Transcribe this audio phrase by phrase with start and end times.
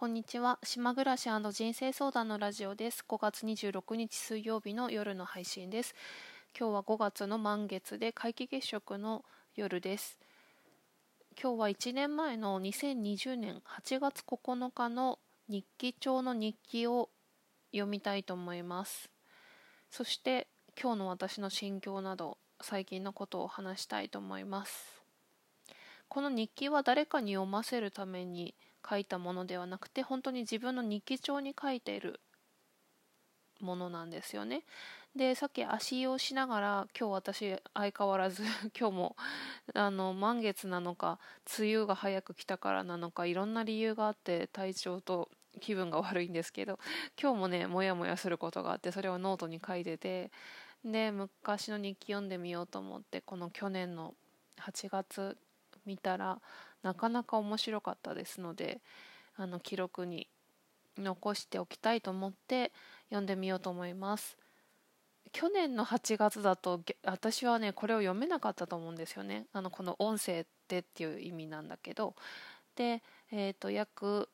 [0.00, 0.58] こんにちは。
[0.64, 3.04] 島暮らし人生相談のラジオです。
[3.06, 5.94] 5月26日水曜日の夜の配信です。
[6.58, 9.26] 今日は5月の満月で皆既月食の
[9.56, 10.18] 夜です。
[11.38, 15.18] 今日は1年前の2020年8月9日の
[15.50, 17.10] 日記帳の日記を
[17.70, 19.10] 読みたいと思います。
[19.90, 20.48] そして
[20.80, 25.02] 今日の私の心境など最近のことを話したいと思います。
[26.08, 28.54] この日記は誰かに読ませるために
[28.88, 32.20] 書いたものではなくて本当に自分の日記帳に書いている
[33.60, 34.64] ものなんですよね。
[35.16, 38.44] でさっき足湯をしながら今日私相変わらず
[38.78, 39.16] 今日も
[39.74, 41.18] あの満月なのか
[41.58, 45.28] 梅雨が早く来たからなのかいろんな理由があって体調と
[45.60, 46.78] 気分が悪いんですけど
[47.20, 50.30] 今日もねモヤモヤすることがあってそれをノートに書いてて
[50.84, 54.14] で昔の日記読んでみようと思ってこの去年の
[54.58, 55.36] 8月
[55.84, 56.40] 見たら
[56.82, 58.80] なかなか面白かったですので
[59.36, 60.28] あの記録に
[60.98, 62.72] 残しておきたいと思って
[63.08, 64.36] 読んでみようと思います。
[65.32, 69.46] 去年の8月だと私はねこれを読めなかったと思うんですよね。
[69.52, 72.14] あのこの音声でっていう意味なんだけど。
[72.76, 74.28] でえっ、ー、と約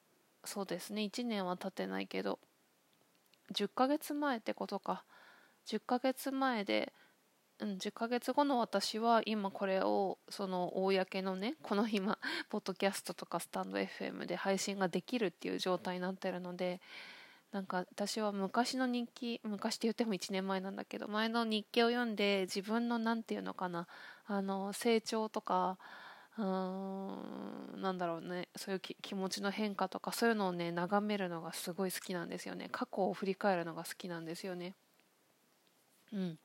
[0.45, 2.39] そうですね1年は経ってないけど
[3.53, 5.05] 10ヶ月前ってことか。
[5.67, 6.93] 10ヶ月前で
[7.59, 12.19] うん、10ヶ月後の私は今これをその公のねこの今
[12.51, 16.81] ポッドキャストとかスタンド FM で配信ができるっていう状態になってるので
[17.53, 23.89] なんか私は昔の日記昔って言っても1年前なんだけど前の日記を読んで自分の何て言うのかな
[24.27, 25.79] あの成長とか
[26.37, 32.69] うーんなんだろうねそういう気持ちの変化とかそういうのをね眺めるのがすごい好きなんですよね。
[32.71, 34.75] 過去を振り返るのが好きなんですよね。
[36.13, 36.39] うん。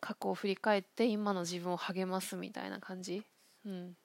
[0.00, 3.22] 過去を振り返って今の自分を励ますみたいな感じ、
[3.64, 3.96] うん、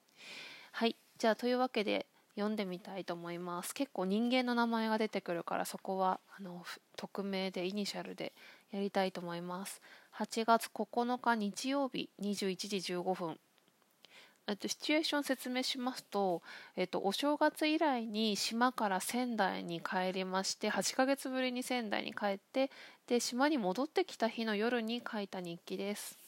[0.72, 0.96] はい。
[1.18, 3.74] じゃあというわけで読んでみたいと思います。
[3.74, 6.66] 結構人間の名前が出てくるからそこはあの
[6.98, 8.34] 匿名でイニシャルで
[8.72, 9.82] やりたいと思います。
[10.18, 13.40] 8月9日日曜日21時15分、
[14.48, 16.44] シチュエーション説明しますと、
[16.76, 22.70] えっと、お正月以来に島から仙台に帰りまして8ヶ月ぶりに仙台に帰って
[23.08, 26.20] で島に戻ってきた日の夜に書いた日記です。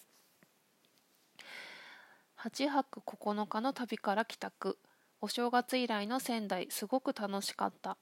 [2.39, 4.77] 8泊9日の旅から帰宅。
[5.21, 7.97] お正月以来の仙台すごく楽しかった。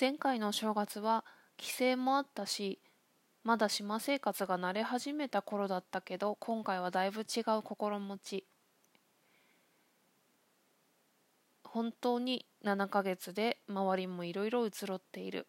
[0.00, 1.24] 前回のお正月は
[1.56, 2.80] 帰省もあったし
[3.44, 8.44] まだ島生活が慣れ始めた頃だったけど今回はだいぶ違う心持ち。
[11.72, 15.46] 本当に7ヶ月で周りもいろいろ移ろっている。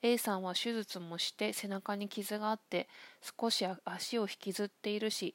[0.00, 2.88] A さんは手術もして背中に傷があって
[3.20, 5.34] 少し足を引きずっているし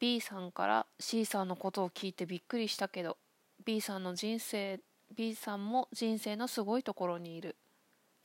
[0.00, 3.18] B さんから C さんのことを聞いてびっくりしたけど
[3.64, 4.80] B さんの人生
[5.14, 7.56] B さんも人生のすごいところにいる。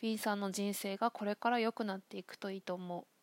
[0.01, 3.19] B さんの人生がこれから良くなっていくといいと思う。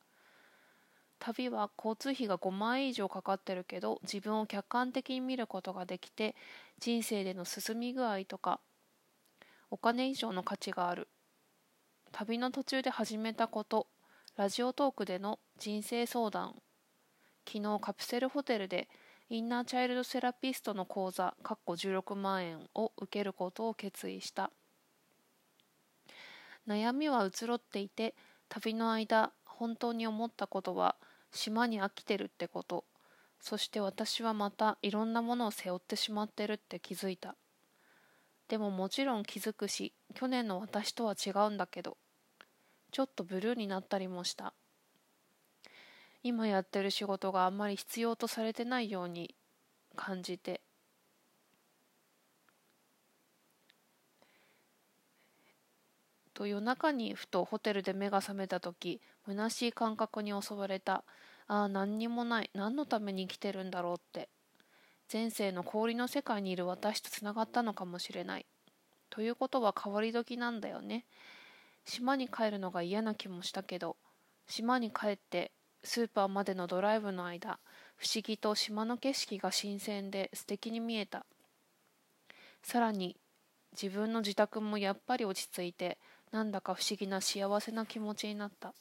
[1.18, 6.34] 旅は交通費が5万円以上かかってるけど自分を客観的に見ることができて
[6.78, 8.60] 人生での進み具合とか
[9.70, 11.08] お金以上の価値がある。
[12.12, 13.88] 旅の途中で始めたこと
[14.36, 16.54] ラジオトークでの人生相談
[17.46, 18.88] 昨日カプセルホテルで
[19.28, 24.50] インナーチャイルドセラピストの講座16万円を受けることを決意した。
[26.66, 28.14] 悩みは移ろっていて
[28.48, 30.96] 旅の間本当に思ったことは
[31.32, 32.84] 島に飽きてるってこと。
[33.40, 37.36] そして私はまたいろんなものを背負ってしまってるって気づいた。
[38.48, 41.96] でももちろん気づくし去年の私とは違うんだけど
[42.92, 44.54] ちょっとブルーになったりもした。
[46.22, 49.34] 今やってる仕事があんまり必要とされてないように
[49.94, 50.60] 感じて
[56.36, 61.02] と夜中にふとホテルで目が覚めた時虚しい感覚に襲われた
[61.48, 62.50] ああ何にもない。
[62.54, 64.28] 何のために生きてるんだろうって。
[65.10, 68.46] 前世の氷の世界にいる私とつながったのかもしれない。
[69.08, 71.06] ということは変わり時なんだよね。
[71.84, 73.96] 島に帰るのが嫌な気もしたけど
[74.48, 75.52] 島に帰って
[75.84, 77.60] スーパーまでのドライブの間
[77.94, 81.24] 不思議と島の景色が新鮮で素敵に見えた。
[82.62, 83.16] さらに
[83.80, 85.98] 自分の自宅もやっぱり落ち着いて
[86.32, 88.74] なんだか不思議な幸せな気持ちになった。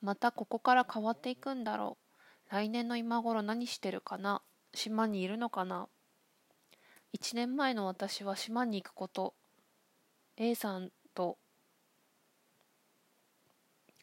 [0.00, 1.98] またここから変わっていくんだろ
[2.50, 2.54] う。
[2.54, 4.42] 来年の今頃何してるかな。
[4.74, 5.88] 島にいるのかな。
[7.18, 9.34] 1年前の私は島に行くこと。
[10.36, 11.38] A さんと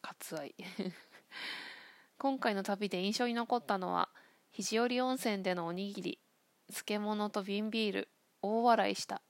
[0.02, 0.54] 割愛。
[2.18, 4.08] 今回の旅で印象に残ったのは
[4.50, 6.20] 肘折温泉でのおにぎり。
[6.68, 8.08] 漬物と瓶ビール。
[8.42, 9.22] 大笑いした。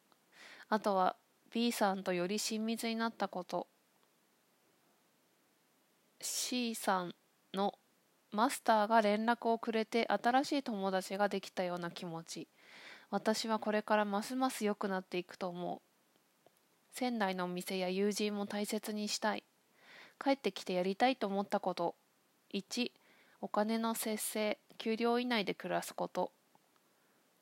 [0.68, 1.16] あとは
[1.56, 3.66] B さんとより親密になったこと。
[6.20, 7.14] C さん
[7.54, 7.72] の
[8.30, 12.46] マスターが連絡をくれて新しい友達ができたような気持ち。
[13.10, 15.80] 私はこれからますます良くなっていくと思う。
[16.92, 19.42] 仙台のお店や友人も大切にしたい。
[20.22, 21.94] 帰ってきてやりたいと思ったこと。
[22.52, 22.92] 1
[23.40, 24.58] お金の節制。
[24.76, 26.32] 給料以内で暮らすこと。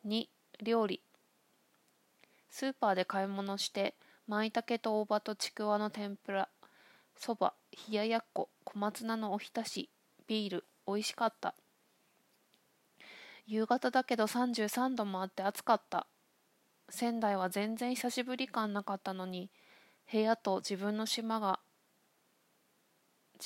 [0.06, 0.28] 2
[0.62, 1.02] 料理。
[2.48, 6.48] スーパーで買い物して舞茸と大葉とちくわの天ぷら
[7.16, 7.54] そば
[7.88, 9.90] 冷ややっこ小松菜のおひたし
[10.26, 11.54] ビール美味しかった。
[13.46, 16.06] 夕方だけど33度もあって暑かった。
[16.88, 19.50] 仙台は全然久しぶり感なかったのに
[20.10, 21.60] 部屋と自分の島が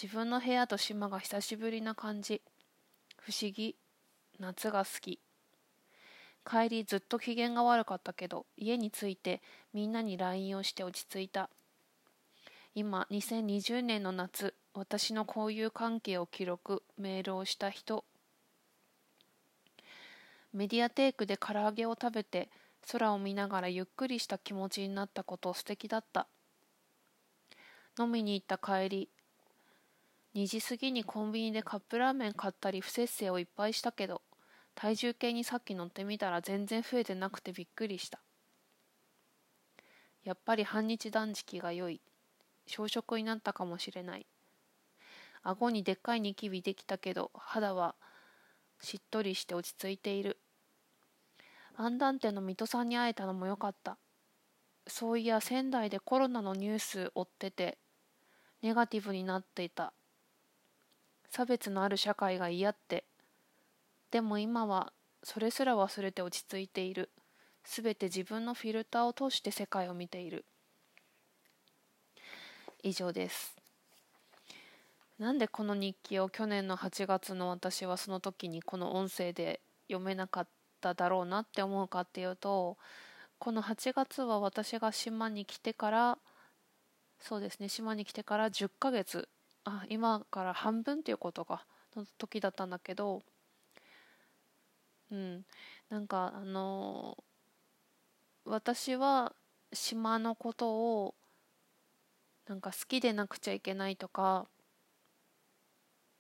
[0.01, 2.43] 自分の部屋と島が久しぶりな感じ。
[3.17, 3.77] 不思議。
[4.39, 5.19] 夏が好き。
[6.49, 9.43] 帰りずっと機嫌が悪かったけど家に着いて
[9.75, 11.51] みんなに LINE をして落ち着いた。
[12.75, 18.05] 今2020年の夏私の交友関係を記録メールをした人。
[20.55, 22.49] メディアテイクで唐揚げを食べて
[22.91, 26.29] 空を見ながらゆっくりした気持ちになったこと素敵だった。
[27.99, 29.09] 飲みに行った帰り
[30.35, 34.23] 2時過ぎにコンビニでカップラーメン買ったり不摂生をいっぱいしたけど
[34.81, 38.21] 体重計にさっき乗ってみたら全然増えてなくてびっくりした。
[40.23, 42.01] やっぱり半日断食が良い。
[42.69, 44.27] 小食になったかもしれない。
[45.43, 47.97] 顎にでっかいニキビできたけど肌は
[48.81, 50.39] しっとりして落ち着いている。
[51.75, 53.99] アンダンテの水戸さんに会えたのもよかった。
[54.87, 57.79] そういや仙台でコロナのニュース追ってて
[58.63, 59.93] ネガティブになっていた。
[61.31, 63.03] 差別のある社会が嫌って。
[64.11, 67.11] でも今はそれすら忘れて落ち着いている。
[67.65, 70.45] すべて自分のフィルターを通して世界を見ている。
[72.83, 73.57] 以上です。
[75.19, 80.49] なんでこの日記を去年の8月の私はその時にこの音声で読めなかっ
[80.81, 82.77] ただろうなって思うかっていうと
[83.39, 86.19] この8月は私が島に来てから
[87.21, 89.29] そうですね島に来てから10ヶ月。
[89.65, 91.67] あ今から半分っていうことか
[91.97, 93.23] の時だったんだけど
[95.11, 95.45] うん。
[95.89, 99.35] なんかあのー、私は
[99.73, 100.71] 島のこと
[101.05, 101.15] を
[102.47, 104.47] なんか好きでなくちゃいけないとか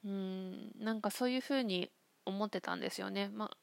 [0.05, 1.91] うんなんかそういうふうに
[2.25, 3.57] 思ってたんですよね、まあ、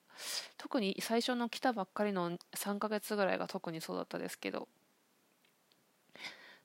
[0.57, 4.67] 特に最初の来たばっかりの3ヶ月ぐらいが特にそうだったですけど。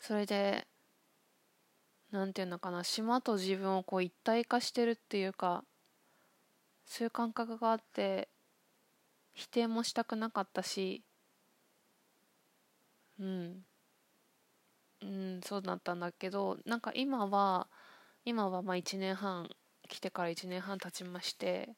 [0.01, 0.67] それで
[2.11, 5.62] 何て言うのかな島と自分をこう一体化してるっていうか
[6.87, 8.29] そういう感覚があって
[9.41, 11.03] 否定もしたくなかったし
[13.19, 13.65] うん。
[15.03, 17.69] うんそうだったんだけどなんか今は
[18.25, 19.49] 今はまあ1年半
[19.89, 21.75] 来てから1年半経ちまして、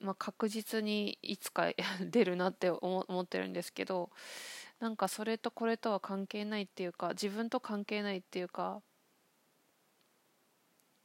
[0.00, 1.70] まあ、確実にいつか
[2.00, 4.10] 出るなって思ってるんですけど
[4.80, 8.82] なんかそれとこれとは関係ないっていうか自分と関係ないっていうか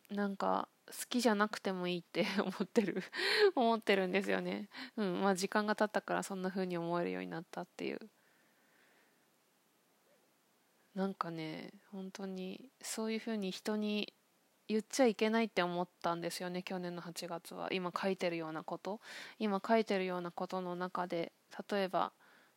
[0.10, 0.68] なんか
[1.10, 3.04] きじゃなくてもいいって 思ってる
[3.56, 4.70] 思ってるんですよね。
[4.98, 8.10] うんまあ時間が経ったからそんな風に思えるようになったっていう。
[10.94, 14.13] なんかね本当にそういうふうに人に
[14.68, 17.72] 言っちゃいけないって思ったんですよね去年の8月は。
[17.72, 19.01] 今書いてるようなこと。
[19.39, 21.34] 今書いてるようなことの中で
[21.70, 22.13] 例えば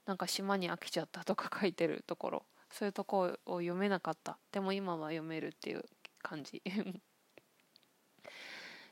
[0.06, 2.46] なんか島に飽きちゃったとか書いてるところ。
[2.70, 4.38] そういうとこを読めなかった。
[4.52, 5.84] でも今は読めるっていう
[6.22, 6.62] 感じ。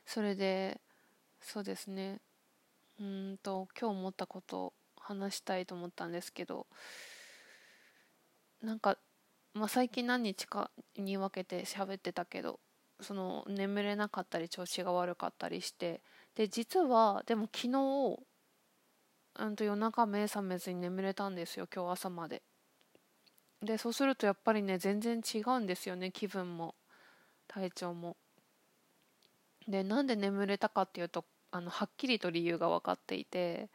[0.07, 0.81] それで
[1.41, 2.21] そうですね。
[3.01, 6.67] うんと今日思ったことを話したいと思ったんですけど
[8.63, 8.97] なんか
[9.57, 12.61] まあ、最近何日かに分けて喋ってたけど
[13.01, 16.03] その眠れなかったり調子が悪かったりして
[16.35, 18.19] で実はでも昨日
[19.39, 22.43] うんと夜中目覚めずに眠れたんですよ今日朝まで。
[23.63, 26.75] でそうするとやっぱりね全然違うんですよね気分も。
[27.49, 28.17] 体調も。
[29.69, 33.69] でなんで眠れたかっていうとあのはっきりと理由が分かっていて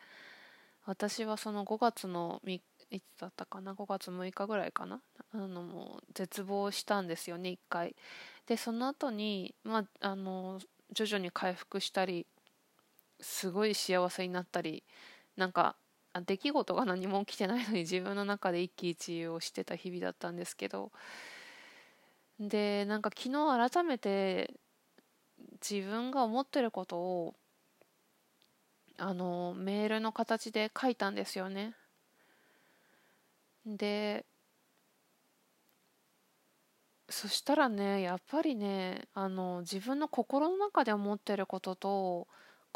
[0.85, 5.01] 私はその5月の3いつだったかな5月6日ぐらいかな
[5.33, 7.95] あのもう絶望したんですよね1回。
[8.47, 10.59] でその後にまああの
[10.91, 12.27] 徐々に回復したり
[13.21, 14.83] すごい幸せになったり
[15.37, 15.75] なんか
[16.25, 20.91] 出来事が何も起きてないのに自分の中で一喜一憂をしてた日々だったんですけど。
[22.39, 24.51] でなんか昨日改めて
[25.67, 27.35] 自分が思ってることを
[28.97, 31.75] あのメールの形で書いたんですよね。
[33.65, 34.25] で
[37.09, 42.27] そしたらねやっぱりねあの自分の心の中で思ってることと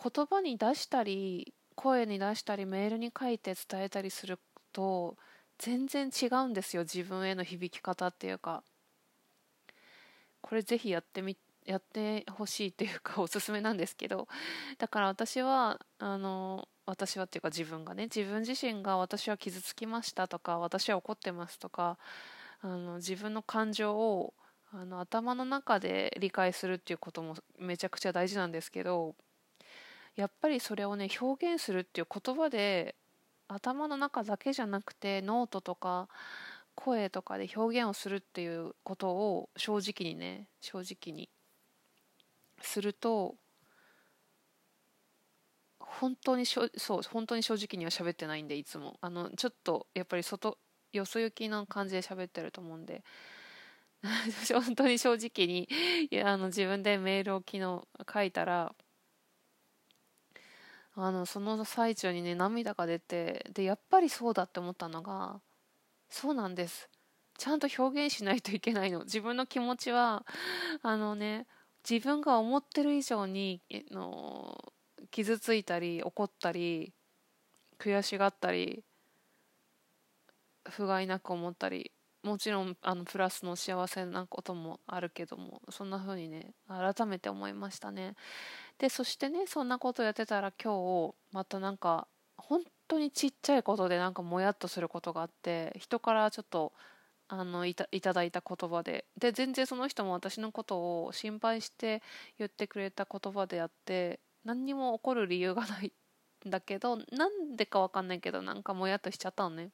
[0.01, 4.39] 言葉に出したり声に出したりメールに書いて伝えたりする
[4.73, 5.17] と
[5.57, 6.83] 全然違うんですよ。
[6.83, 8.63] 自分への響き方っていうか。
[10.41, 14.27] これぜひやってみやってほしいっていうか おすすめなんですけど
[14.77, 21.97] だから私はあの私はっていうか自分がね自分自身が私は傷つきましたとか私は怒ってますとか
[22.61, 24.33] あの自分の感情を
[24.71, 29.15] あの頭の中で理解するっていうこともめちゃくちゃ大事なんですけど
[30.15, 32.95] やっぱりそれをね表現するっていう言葉で
[33.47, 36.07] 頭の中だけじゃなくてノートとか
[36.73, 41.29] 声とかで表現をするっていうことを正直にね正直に
[42.65, 43.35] すると
[45.79, 48.97] 本当にしょそう本当に正直には喋ってないんでいつも。
[49.01, 50.57] あのちょっとやっぱり外
[50.91, 53.03] よそ行きな感じで喋ってると思うんで。
[54.53, 55.67] 本当に正直に
[56.11, 58.75] いやあの自分でメールを昨日書いたら
[60.95, 65.41] あのその最中にね涙が出てでやっぱりそうだって思ったのが
[66.09, 66.89] そうなんです。
[67.37, 69.03] ちゃんと表現しないといけないの。
[69.03, 70.25] 自分の気持ちは
[70.81, 71.47] あのね
[71.87, 73.61] 自分が思ってる以上に
[73.91, 74.73] の
[75.11, 76.93] 傷ついたり怒ったり
[77.79, 78.83] 悔しがったり
[80.67, 81.91] 不甲斐なく思ったり
[82.23, 88.15] もちろんあのプラスの幸せなこともあるけどもそんな風にね改めて思いましたね。
[88.79, 90.73] でそしてねそんなことやってたら今
[91.07, 96.73] 日またなんか本当にちっちゃいことでなんかもやっとすることがあって人からちょっと
[97.27, 99.05] あのいたいただいた言葉で。
[99.17, 102.01] で全然その人も私のことを心配して
[102.37, 105.91] 言ってくれた言葉であって何にも起こる理由がない
[106.47, 109.71] んだけどなんでか分かんないけどなんかもやっとしちゃったのね。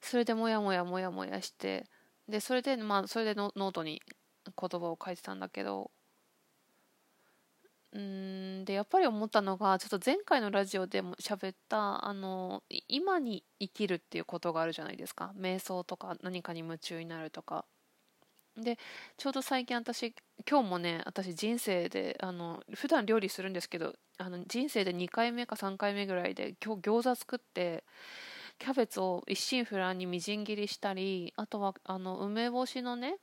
[0.00, 1.86] それでもやもやもやもやして
[2.28, 4.02] でそれでまあそれでノートに
[4.46, 5.90] 言葉を書いてたんだけど
[7.94, 15.32] うんでやっぱり思ったのがちょっと前回のラジオでも喋ったあの今に生きるっていうことがあるじゃないですか。
[15.38, 17.64] 瞑想とか何かに夢中になるとか。
[18.56, 18.78] で
[19.16, 20.14] ちょうど最近私
[20.48, 27.84] 今日もね私人生であの普段料理するんですけどあの人生で2回目か3回目ぐらいで今日餃子作って
[28.58, 33.16] キャベツを一心不乱にみじん切りしたりあとはあの梅干しのね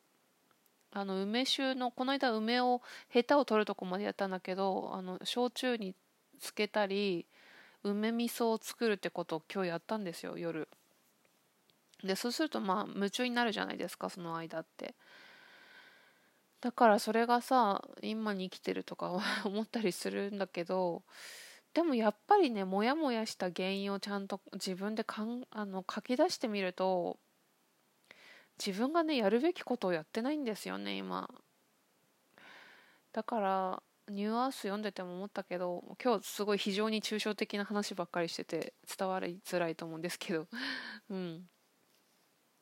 [0.94, 5.96] あの梅酒のこの間梅をヘタを取るとこまでやったんだけどあの焼酎に
[6.40, 7.26] つけたり
[7.84, 10.68] 梅味噌を作るってことを今日やったんですよ夜。
[12.04, 14.96] でそうするとまあ夢中になるじゃないですかその間って。
[16.62, 21.04] だからそれがさ今に生きてるとか 思ったりするんだけど
[21.74, 27.18] でもやっぱりねモヤモヤした原因をちゃんと自分でかんあの書き出してみると
[28.64, 31.28] 自分がねやるべきことをやってないんですよね今。
[33.12, 40.48] だからニューアース読んでても思ったけど今日すごい非常に抽象的な話ばっかりしてて伝わりづらいと思うんですけど。
[41.10, 41.50] うん。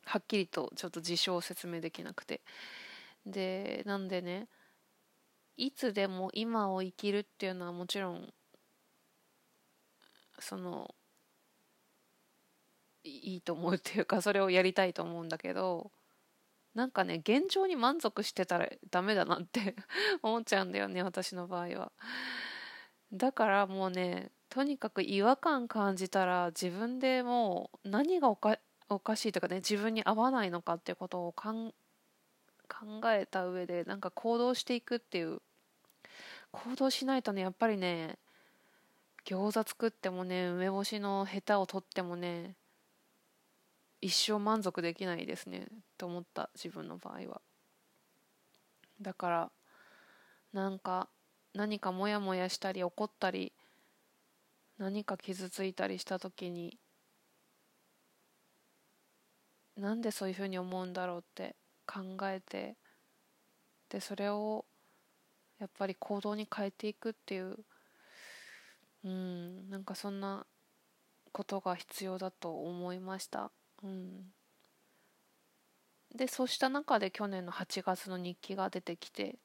[0.05, 2.41] はっきりとちょっと事象を説明できなくて。
[3.25, 4.47] でなんでね
[5.57, 8.33] いつでも今を生きるっていうのはもちろん
[10.39, 10.95] その
[13.09, 15.91] いいと思うっていうかそれをやりたいと思うんだけど
[16.75, 19.75] なんかね現状に満足してたらダメだなって
[20.21, 21.91] 思っちゃうんだよね私の場合は。
[23.11, 31.73] だからもうねとにかく違和感感じたら自分でもう何がおかおかしいとかね自分に合わないのかっていうことを考
[33.05, 35.41] えた上でなんか行動していくっていう
[36.51, 38.17] 行動しないとねやっぱりね
[39.25, 42.55] 餃子作ってもね梅干しのヘタを取ってもね
[44.01, 47.41] 一生満足できないですねと思った自分の場合は。
[49.01, 49.51] だから
[50.53, 51.09] なんか
[51.53, 53.53] 何かモヤモヤしたり怒ったり
[54.77, 56.77] 何か傷ついたりした時に
[59.75, 61.55] なんでそういうふうに思うんだろうって
[61.87, 62.75] 考えて
[63.89, 64.65] でそれを
[65.59, 67.57] やっぱり行動に変えていくっていう
[69.03, 70.45] うんなんかそんな
[71.31, 73.51] ことが必要だと思いました。
[73.83, 74.33] うん。
[76.15, 79.35] でそうした中で去年の8月の日記が出てきて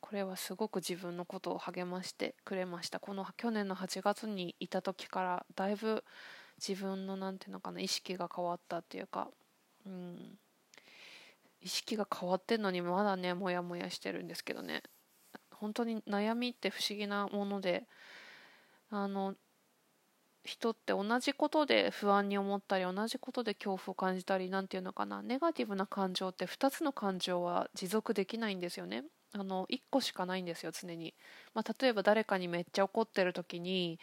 [0.00, 3.00] これはすごく自分のことを励ましてくれました。
[3.00, 6.04] この去年の8月にいた時からだいぶ
[6.66, 9.28] 自分の何て言うのかな意識が変わったっていうか
[9.86, 10.38] うん。
[11.60, 14.82] 意識が変わってんのにまだねモヤモヤしてるんですけどね。
[15.50, 17.84] 本当に悩みって不思議なもので
[18.90, 19.34] あの
[20.44, 25.22] 人って同じことで不安に思ったり同じことで恐怖を感じたり何て言うのかな。
[25.22, 29.04] ネガティブな感情って2つの感情は持続できないんですよね。
[29.34, 31.14] あの1個しかないんですよ常に、
[31.54, 34.00] まあ、例えば誰かにめっちゃ怒ってる時に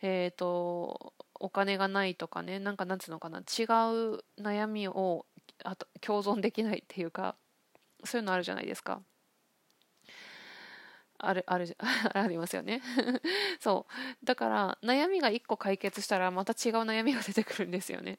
[0.00, 3.40] えっ、ー、とお金がないとかねなんかなんつうのかな。
[3.40, 5.26] 違う悩みを
[5.64, 7.36] あと共存できないっていうか
[8.04, 9.02] そういうのあるじゃないですか。
[11.26, 11.76] ある ある
[12.14, 12.82] ありますよね。
[13.60, 13.86] そ
[14.22, 14.24] う。
[14.24, 18.18] だから悩みが1個解決したらまた違う悩みが出てくるんですよね。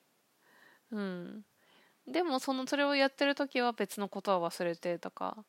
[0.92, 1.46] うん。
[2.08, 5.46] でもそのそれをやってる時は別のことは忘れてとか。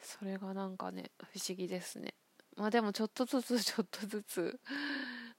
[0.00, 2.14] それがなんかね不思議ですね。
[2.56, 4.60] まあでもちょっとずつ ちょっとずつ。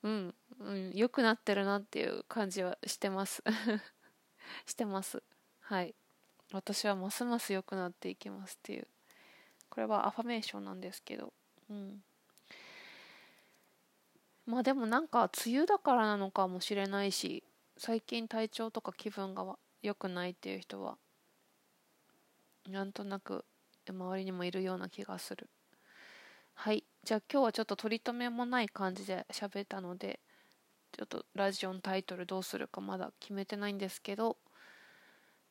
[0.04, 0.36] うん。
[0.60, 0.92] うん。
[0.92, 3.44] 良くなってるなっていう感じはしてます。
[4.66, 5.24] してます。
[5.60, 5.96] はい。
[6.52, 8.88] 私はますます良くなっていきますっていう。
[9.76, 11.34] これはアファメーションなんですけど、
[11.70, 12.02] うん。
[14.46, 17.44] まあでもなんか梅雨だからなのかもしれないし、
[17.78, 20.96] 最近体調とか気分が良くないっていう人は、
[22.70, 23.44] なんとなく
[23.90, 25.50] 周りにもいるような気がする。
[26.54, 26.86] はい。
[27.04, 30.22] じゃあ今日はちょっと取り留めもない感じで喋ったので、
[30.94, 34.38] ちょっとラジオのタイトルどうするかまだ決めてないんですけど、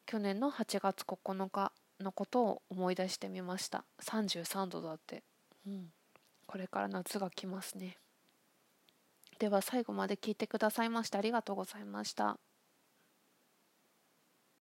[0.06, 3.84] 去年の8月9日のことを思い出してみました。
[4.02, 5.22] 33度だって、
[5.66, 5.92] うん、
[6.46, 7.98] これから夏が来ますね。
[9.38, 12.38] では最後まで聞いてくださいましてありがとうございました。